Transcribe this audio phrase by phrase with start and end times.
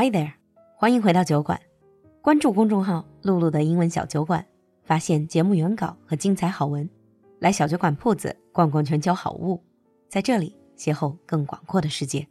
[0.00, 0.30] Hi there，
[0.76, 1.60] 欢迎回到酒馆。
[2.22, 4.46] 关注公众号“露露的英文小酒馆”，
[4.86, 6.88] 发现节目原稿和精彩好文。
[7.40, 9.60] 来小酒馆铺子逛逛全球好物，
[10.08, 12.24] 在这里邂逅更广阔的世界。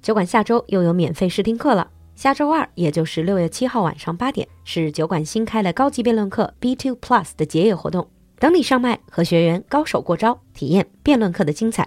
[0.00, 1.90] 酒馆下周又有免费试听课了。
[2.14, 8.08] 下周二，也就是六月七号晚上八点，是酒馆新开的高级辩论课 B Two Plus 的结业活动，
[8.38, 11.86] 等你上麦和学员高手过招，体验辩论课的精彩。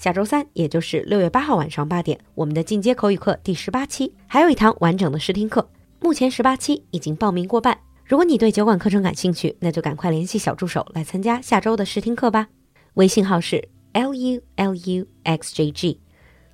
[0.00, 5.68] 下周三，也就是六月八号晚上八点，我们的进阶口语课第十八期还有一堂完整的试听课。
[6.00, 7.78] 目前十八期已经报名过半。
[8.06, 12.48] 如果你对酒馆课程感兴趣，那就赶快联系小助手来参加下周的试听课吧。
[12.94, 16.00] 微信号是 l u l u x j g，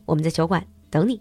[0.06, 1.20] 我们在酒馆等你。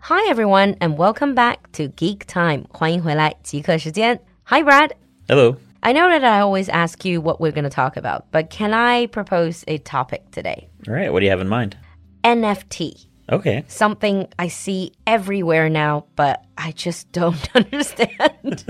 [0.00, 4.20] Hi everyone and welcome back to Geek Time，欢迎回来极客时间。
[4.44, 4.90] Hi Brad。
[5.26, 5.56] Hello.
[5.86, 8.74] I know that I always ask you what we're going to talk about, but can
[8.74, 10.68] I propose a topic today?
[10.88, 11.12] All right.
[11.12, 11.76] What do you have in mind?
[12.24, 13.06] NFT.
[13.30, 13.64] Okay.
[13.68, 18.10] Something I see everywhere now, but I just don't understand.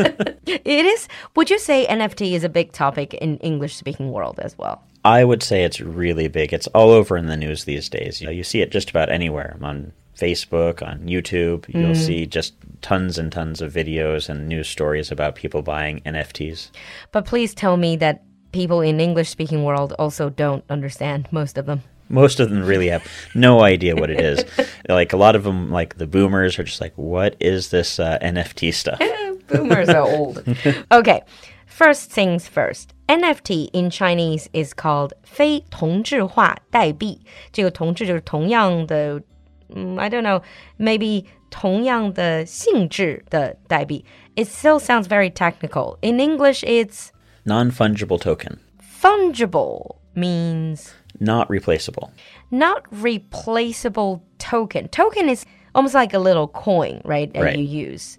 [0.46, 1.08] it is.
[1.36, 4.84] Would you say NFT is a big topic in English speaking world as well?
[5.02, 6.52] I would say it's really big.
[6.52, 8.20] It's all over in the news these days.
[8.20, 11.65] You know, you see it just about anywhere on Facebook, on YouTube.
[11.67, 16.69] You'll see just tons and tons of videos and news stories about people buying NFTs.
[17.11, 21.65] But please tell me that people in English speaking world also don't understand most of
[21.65, 21.81] them.
[22.09, 24.43] Most of them really have no idea what it is.
[24.89, 28.19] like a lot of them, like the boomers, are just like, "What is this uh,
[28.21, 28.99] NFT stuff?"
[29.47, 30.43] Boomers are old.
[30.91, 31.21] Okay,
[31.65, 32.93] first things first.
[33.07, 37.21] NFT in Chinese is called 非同质化代币。
[37.51, 39.21] 这个同质就是同样的，
[39.73, 40.41] 嗯，I don't know,
[40.77, 44.03] maybe 同样的性质的代币。
[44.35, 45.97] It still sounds very technical.
[46.01, 47.09] In English, it's
[47.43, 48.59] Non fungible token,
[49.01, 52.11] fungible means not replaceable.
[52.49, 54.87] not replaceable token.
[54.89, 57.31] Token is almost like a little coin, right?
[57.33, 57.57] That Right.
[57.57, 58.17] you use.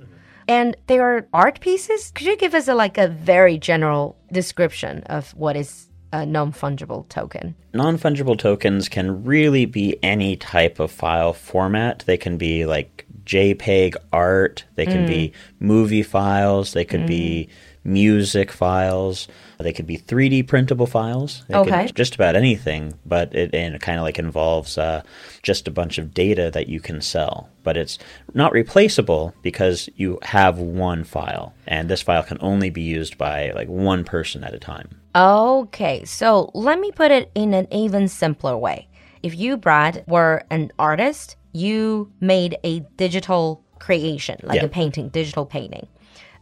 [0.48, 2.11] And they are art pieces.
[2.14, 7.07] Could you give us a, like a very general description of what is a non-fungible
[7.09, 7.56] token?
[7.73, 12.03] Non fungible tokens can really be any type of file format.
[12.06, 17.50] They can be like JPEG art, they can be movie files, they could be
[17.84, 19.28] music files,
[19.59, 21.44] they could be 3D printable files.
[21.47, 21.88] They could- Okay.
[21.94, 25.01] just about anything, but it, it kind of like involves uh,
[25.41, 27.50] just a bunch of data that you can sell.
[27.63, 27.97] But it's
[28.34, 33.51] not replaceable because you have one file, and this file can only be used by
[33.51, 34.89] like one person at a time.
[35.17, 38.88] Okay, so let me put it in an even simpler way.
[39.23, 44.66] If you, Brad, were an artist, you made a digital creation, like Yeah.
[44.66, 45.88] a painting, digital painting,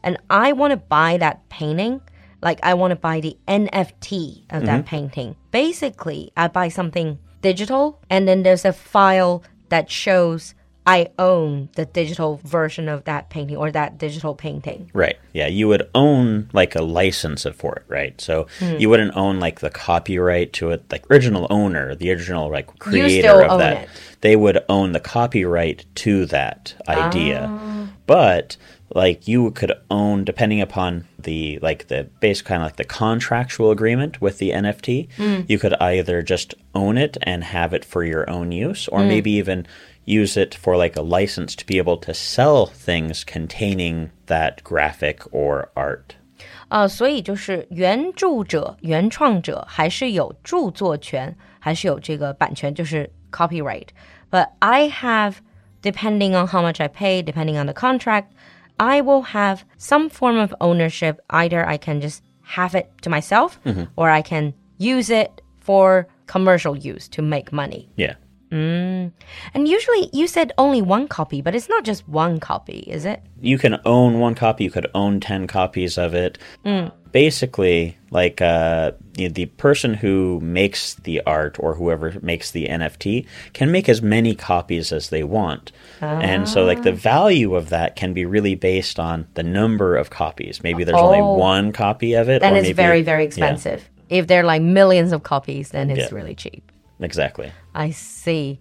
[0.03, 2.02] and I want to buy that painting,
[2.41, 4.88] like I want to buy the NFT of that mm-hmm.
[4.88, 5.35] painting.
[5.52, 10.53] Basically, I buy something digital, and then there's a file that shows
[10.88, 14.91] I own the digital version of that painting or that digital painting.
[14.94, 15.18] Right.
[15.34, 18.19] Yeah, you would own like a license for it, right?
[18.22, 18.75] So Hmm.
[18.78, 23.44] you wouldn't own like the copyright to it, like original owner, the original like creator
[23.44, 23.84] of that.
[23.84, 23.90] it.
[24.22, 27.47] They would own the copyright to that idea.
[27.50, 27.88] Ah.
[28.06, 28.57] But
[28.94, 33.72] like you could own depending upon the like the base kind of like the contractual
[33.72, 35.41] agreement with the NFT, Hmm.
[35.47, 39.07] you could either just own it and have it for your own use or Hmm.
[39.07, 39.66] maybe even
[40.05, 45.21] use it for like a license to be able to sell things containing that graphic
[45.31, 46.17] or art.
[46.69, 55.34] 啊，所以就是原着者、原创者还是有着作权，还是有这个版权，就是 copyright。But I have,
[55.83, 58.27] depending on how much I pay, depending on the contract,
[58.77, 61.19] I will have some form of ownership.
[61.28, 62.21] Either I can just
[62.56, 63.59] have it to myself,
[63.97, 67.89] or I can use it for commercial use to make money.
[67.97, 68.15] Yeah.
[68.56, 69.12] Mm.
[69.54, 73.22] And usually, you said only one copy, but it's not just one copy, is it?
[73.42, 76.38] You can own one copy, you could own 10 copies of it.
[76.66, 76.90] Mm.
[77.12, 83.72] Basically, like uh, the person who makes the art or whoever makes the NFT can
[83.72, 85.74] make as many copies as they want.
[86.02, 86.96] And so, like, the ah.
[86.96, 90.64] value of that can be really based on the number of copies.
[90.64, 91.34] Maybe there's only Oh.
[91.34, 92.41] one copy of it.
[92.41, 93.90] Then it's maybe, very, very yeah, expensive.
[94.09, 96.16] If there are like millions of copies, then it's Yeah.
[96.18, 96.72] really cheap.
[97.01, 97.53] exactly.
[97.75, 98.59] I see.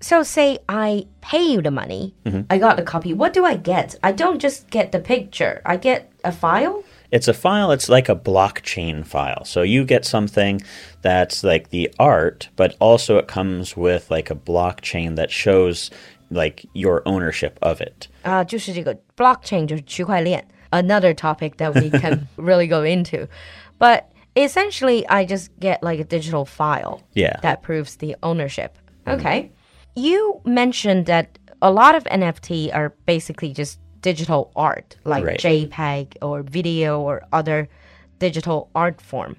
[0.00, 2.42] So, say I pay you the money, Mm-hmm.
[2.50, 3.12] I got the copy.
[3.14, 3.94] What do I get?
[4.02, 6.82] I don't just get the picture, I get a file?
[7.12, 9.44] It's a file, it's like a blockchain file.
[9.44, 10.62] So you get something
[11.02, 15.90] that's like the art, but also it comes with like a blockchain that shows
[16.30, 18.08] like your ownership of it.
[18.22, 23.28] 啊、就是这个 blockchain 就是区块链 another topic that we can really go into.
[23.78, 24.04] But
[24.43, 27.39] essentially, I just get like a digital file Yeah.
[27.41, 28.77] that proves the ownership.
[29.05, 29.19] Mm.
[29.19, 29.51] Okay.
[29.95, 35.39] You mentioned that a lot of NFT are basically just digital art, like right.
[35.39, 37.67] JPEG or video or other
[38.19, 39.37] digital art form.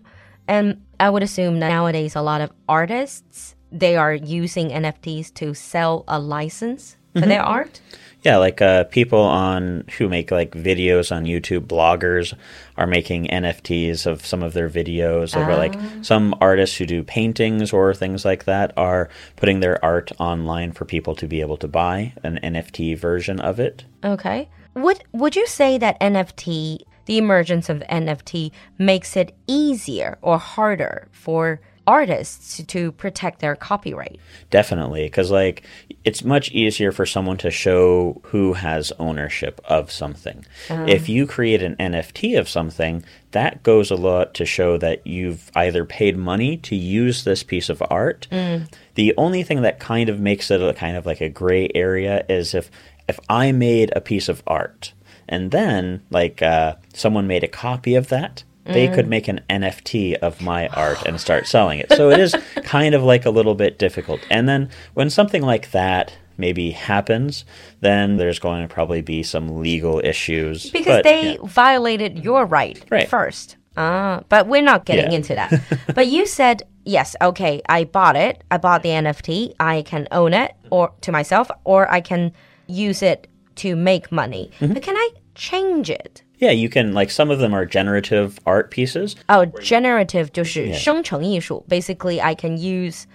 [0.49, 5.53] And I would assume that nowadays a lot of artists they are using NFTs to
[5.55, 7.29] sell a license for mm -hmm.
[7.29, 7.59] their mm-hmm.
[7.59, 7.81] art.
[8.25, 12.35] Yeah, like uh, people on who make like videos on YouTube, bloggers
[12.77, 15.37] are making NFTs of some of their videos.
[15.37, 15.91] Or like ah.
[16.03, 20.85] some artists who do paintings or things like that are putting their art online for
[20.85, 23.85] people to be able to buy an NFT version of it.
[24.05, 24.49] Okay.
[24.75, 31.09] Would would you say that NFT, the emergence of NFT, makes it easier or harder
[31.13, 34.21] for artists to protect their copyright?
[34.51, 35.63] Definitely, because like
[36.05, 40.45] it's much easier for someone to show who has ownership of something.
[40.69, 40.87] Um.
[40.87, 45.51] If you create an NFT of something, that goes a lot to show that you've
[45.57, 48.29] either paid money to use this piece of art.
[48.31, 48.71] Mm.
[48.95, 52.25] The only thing that kind of makes it a kind of like a gray area
[52.29, 52.71] is if
[53.09, 54.93] if I made a piece of art
[55.27, 58.95] and then like uh, someone made a copy of that they mm.
[58.95, 61.91] could make an NFT of my art and start selling it.
[61.93, 62.35] So it is
[62.65, 64.21] kind of like a little bit difficult.
[64.31, 67.45] And then when something like that maybe happens,
[67.81, 70.71] then there's going to probably be some legal issues.
[70.71, 71.39] Because but, they yeah.
[71.43, 73.09] violated your right, right.
[73.09, 73.57] first.
[73.77, 75.17] Uh, but we're not getting yeah.
[75.17, 75.53] into that.
[75.95, 78.43] but you said, yes, okay, I bought it.
[78.51, 79.55] I bought the NFT.
[79.61, 82.33] I can own it or to myself, or I can
[82.67, 84.51] use it to make money.
[84.61, 84.75] Mm -hmm.
[84.75, 86.23] But can I change it?
[86.38, 89.16] Yeah, you can like some of them are generative art pieces.
[89.30, 91.64] Oh, generative 就是生成艺术.
[91.70, 93.06] Basically, I can use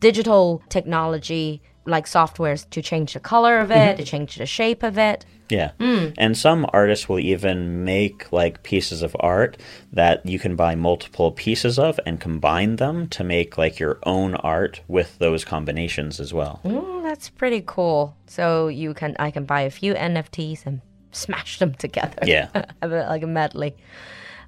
[0.00, 3.96] digital technology like softwares to change the color of it, mm -hmm.
[3.96, 5.24] to change the shape of it.
[5.50, 5.72] Yeah.
[5.78, 6.14] Mm.
[6.18, 9.56] And some artists will even make like pieces of art
[9.92, 14.34] that you can buy multiple pieces of and combine them to make like your own
[14.34, 16.60] art with those combinations as well.
[16.64, 18.14] Mm, that's pretty cool.
[18.26, 20.80] So you can I can buy a few NFTs and
[21.13, 22.23] smash them together.
[22.25, 22.49] Yeah.
[22.81, 23.75] like a medley.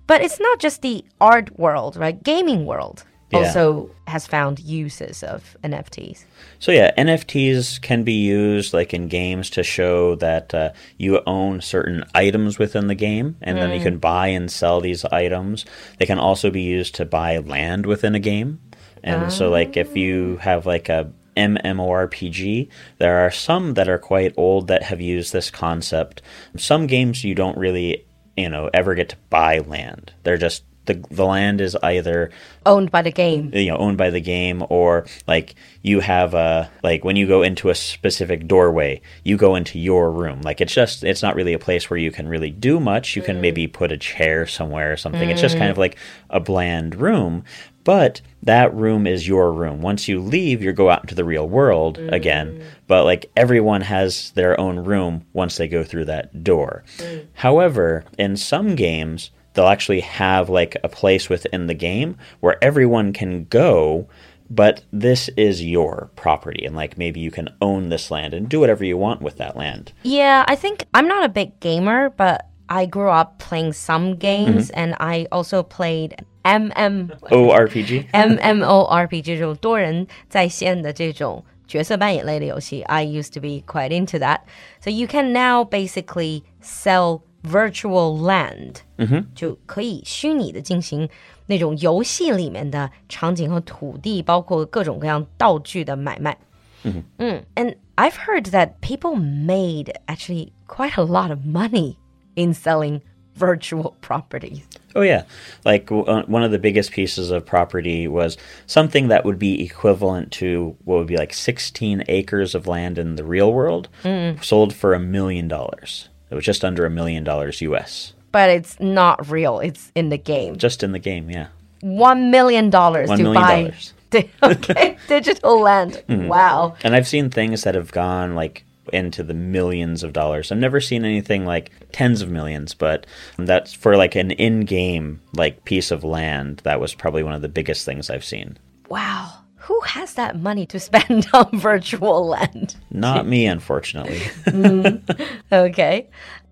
[0.07, 2.21] But it's not just the art world, right?
[2.21, 3.39] Gaming world yeah.
[3.39, 6.25] also has found uses of NFTs.
[6.59, 11.61] So yeah, NFTs can be used like in games to show that uh, you own
[11.61, 13.61] certain items within the game, and mm.
[13.61, 13.83] then you mm.
[13.83, 15.65] can buy and sell these items.
[15.97, 18.61] They can also be used to buy land within a game.
[19.03, 22.69] And so, like, if you have like a MMORPG.
[22.97, 26.21] There are some that are quite old that have used this concept.
[26.57, 28.05] Some games you don't really,
[28.37, 30.13] you know, ever get to buy land.
[30.23, 32.31] They're just the the land is either
[32.65, 36.69] owned by the game you know owned by the game or like you have a
[36.83, 40.73] like when you go into a specific doorway you go into your room like it's
[40.73, 43.41] just it's not really a place where you can really do much you can mm.
[43.41, 45.31] maybe put a chair somewhere or something mm.
[45.31, 45.81] it's just kind of mm.
[45.81, 45.97] like
[46.29, 47.43] a bland room
[47.85, 49.81] but that room is your room.
[49.81, 52.11] Once you leave, you go out into the real world mm.
[52.11, 52.61] again.
[52.87, 56.83] But like everyone has their own room once they go through that door.
[56.97, 57.27] Mm.
[57.35, 63.13] However, in some games, they'll actually have like a place within the game where everyone
[63.13, 64.09] can go
[64.49, 68.59] but this is your property and like maybe you can own this land and do
[68.59, 69.91] whatever you want with that land.
[70.03, 74.70] Yeah, I think I'm not a big gamer, but I grew up playing some games
[74.70, 74.76] mm -hmm.
[74.76, 76.12] and I also played
[76.42, 82.82] M M O R P G M M O R P G 这种多人在线的这种角色扮演类的游戏。
[82.82, 84.40] I used to be quite into that.
[84.80, 91.08] So you can now basically sell virtual land，嗯哼，就可以虚拟的进行
[91.46, 96.36] 那种游戏里面的场景和土地，包括各种各样道具的买卖。
[96.84, 101.96] 嗯嗯，and I've heard that people made actually quite a lot of money
[102.35, 103.01] in selling
[103.35, 104.63] virtual properties.
[104.95, 105.23] Oh, yeah.
[105.65, 110.31] Like uh, one of the biggest pieces of property was something that would be equivalent
[110.33, 114.41] to what would be like 16 acres of land in the real world, mm.
[114.43, 116.07] sold for a million dollars.
[116.29, 118.13] It was just under a million dollars US.
[118.31, 120.57] But it's not real, it's in the game.
[120.57, 121.47] Just in the game, yeah.
[121.81, 123.73] One million dollars to buy.
[124.43, 126.03] okay, digital land.
[126.07, 126.27] Mm.
[126.27, 126.75] Wow.
[126.83, 128.63] And I've seen things that have gone like
[128.95, 130.51] into the millions of dollars.
[130.51, 133.05] I've never seen anything like tens of millions, but
[133.37, 136.61] that's for like an in-game like piece of land.
[136.63, 138.57] That was probably one of the biggest things I've seen.
[138.89, 139.33] Wow.
[139.57, 142.75] Who has that money to spend on virtual land?
[142.91, 144.19] Not me, unfortunately.
[144.45, 145.27] mm.
[145.51, 146.07] Okay.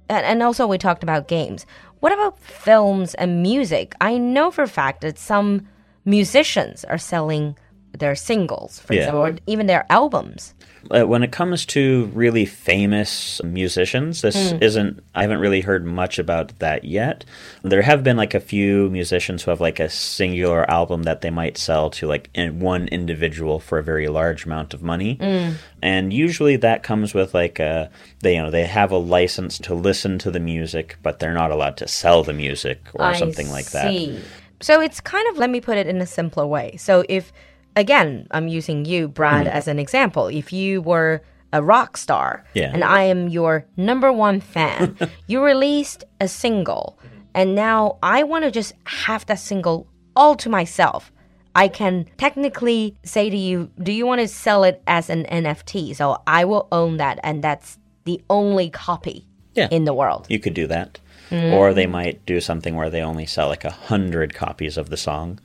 [0.10, 1.66] And, and also, we talked about games.
[2.00, 3.96] What about films and music?
[4.02, 5.68] I know for a fact that some
[6.06, 7.56] musicians are selling
[7.98, 9.02] their singles, for yeah.
[9.02, 10.54] example, or even their albums.
[10.92, 14.62] Uh, when it comes to really famous musicians, this mm.
[14.62, 17.24] isn't, I haven't really heard much about that yet.
[17.62, 21.30] There have been like a few musicians who have like a singular album that they
[21.30, 25.16] might sell to like in one individual for a very large amount of money.
[25.16, 25.54] Mm.
[25.82, 29.74] And usually that comes with like a, they, you know, they have a license to
[29.74, 33.50] listen to the music, but they're not allowed to sell the music or I something
[33.50, 34.12] like see.
[34.12, 34.22] that.
[34.60, 36.76] So it's kind of, let me put it in a simpler way.
[36.76, 37.32] So if,
[37.76, 39.52] again, I'm using you, Brad, mm.
[39.52, 40.28] as an example.
[40.28, 42.72] If you were a rock star yeah.
[42.74, 47.00] and I am your number one fan, you released a single,
[47.34, 51.12] and now I want to just have that single all to myself.
[51.56, 55.96] I can technically say to you, do you want to sell it as an NFT?
[55.96, 59.68] So I will own that, and that's the only copy yeah.
[59.70, 60.26] in the world.
[60.30, 61.00] You could do that.
[61.30, 61.54] Mm.
[61.54, 64.98] Or they might do something where they only sell like a hundred copies of the
[64.98, 65.40] song.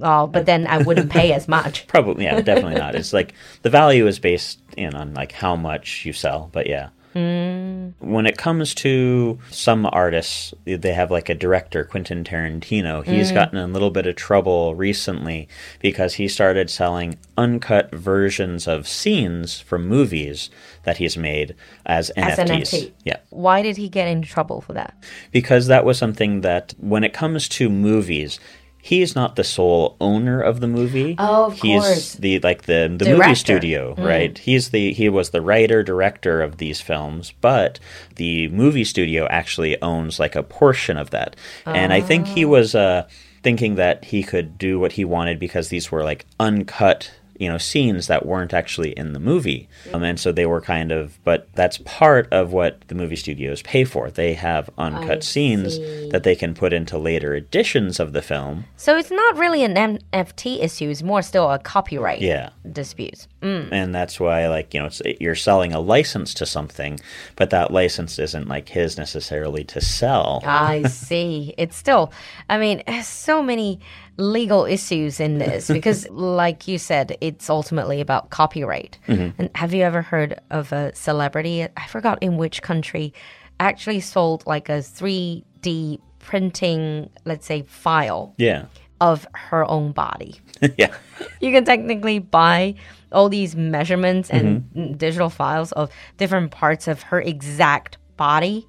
[0.00, 1.86] Oh, but then I wouldn't pay as much.
[1.88, 2.94] Probably, yeah, definitely not.
[2.94, 6.90] It's like the value is based in on like how much you sell, but yeah.
[7.16, 7.94] Mm.
[8.00, 13.02] When it comes to some artists, they have like a director, Quentin Tarantino.
[13.02, 13.34] He's mm.
[13.34, 15.48] gotten in a little bit of trouble recently
[15.80, 20.50] because he started selling uncut versions of scenes from movies
[20.82, 21.54] that he's made
[21.86, 22.60] as, as NFTs.
[22.60, 22.92] NFT.
[23.04, 23.16] Yeah.
[23.30, 24.94] Why did he get in trouble for that?
[25.32, 28.38] Because that was something that when it comes to movies,
[28.86, 31.16] he's not the sole owner of the movie.
[31.18, 32.12] Oh, of he's course.
[32.14, 34.06] the like the the movie studio, mm.
[34.06, 34.38] right?
[34.38, 37.80] He's the he was the writer director of these films, but
[38.14, 41.34] the movie studio actually owns like a portion of that.
[41.66, 42.48] And I think he oh.
[42.48, 43.08] was uh,
[43.42, 47.58] thinking that he could do what he wanted because these were like uncut you know
[47.58, 49.68] scenes that weren't actually in the movie.
[49.92, 53.62] Um, and so they were kind of but that's part of what the movie studios
[53.62, 54.10] pay for.
[54.10, 56.08] They have uncut I scenes see.
[56.10, 58.64] that they can put into later editions of the film.
[58.76, 62.50] So it's not really an nft issue it's more still a copyright yeah.
[62.72, 63.26] dispute.
[63.42, 63.68] Mm.
[63.70, 64.88] and that's why like you know
[65.20, 66.98] you're selling a license to something
[67.36, 70.42] but that license isn't like his necessarily to sell.
[70.44, 71.54] I see.
[71.56, 72.12] It's still
[72.48, 73.80] i mean so many
[74.16, 78.98] legal issues in this because, like you said, it's ultimately about copyright.
[79.08, 79.40] Mm-hmm.
[79.40, 81.66] And have you ever heard of a celebrity?
[81.76, 83.12] I forgot in which country
[83.60, 88.34] actually sold like a 3D printing, let's say, file.
[88.38, 88.66] Yeah.
[88.98, 90.40] Of her own body.
[90.78, 90.94] yeah.
[91.40, 92.76] You can technically buy
[93.12, 94.94] all these measurements and mm-hmm.
[94.94, 98.66] digital files of different parts of her exact body.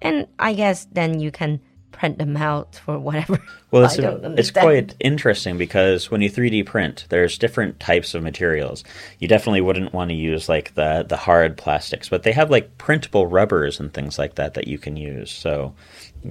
[0.00, 1.60] And I guess then you can
[1.98, 3.38] print them out for whatever.
[3.70, 8.82] Well, it's, it's quite interesting because when you 3D print, there's different types of materials.
[9.18, 12.78] You definitely wouldn't want to use like the the hard plastics, but they have like
[12.78, 15.30] printable rubbers and things like that that you can use.
[15.30, 15.74] So,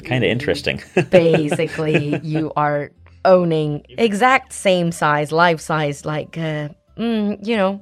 [0.03, 0.81] kind of interesting.
[1.12, 2.89] Basically, you are
[3.24, 7.81] owning exact same size, life size, like uh, mm, you know,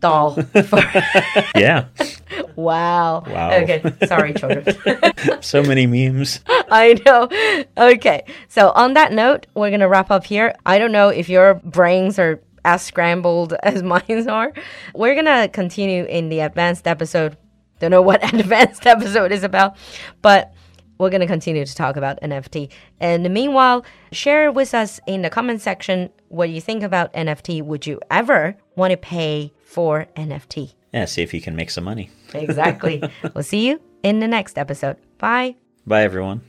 [0.00, 0.34] doll.
[0.42, 0.82] For
[1.56, 1.86] yeah.
[2.58, 3.22] Wow.
[3.24, 3.52] Wow.
[3.52, 3.80] Okay.
[4.08, 4.66] Sorry, children.
[5.40, 6.40] so many memes.
[6.48, 7.28] I know.
[7.76, 8.24] Okay.
[8.48, 10.56] So, on that note, we're going to wrap up here.
[10.66, 14.52] I don't know if your brains are as scrambled as mine are.
[14.92, 17.36] We're going to continue in the advanced episode.
[17.78, 19.76] Don't know what advanced episode is about,
[20.20, 20.52] but
[20.98, 22.70] we're going to continue to talk about NFT.
[22.98, 27.62] And the meanwhile, share with us in the comment section what you think about NFT.
[27.62, 30.74] Would you ever want to pay for NFT?
[30.92, 32.10] Yeah, see if you can make some money.
[32.34, 33.02] exactly.
[33.34, 34.96] we'll see you in the next episode.
[35.18, 35.56] Bye.
[35.86, 36.42] Bye, everyone.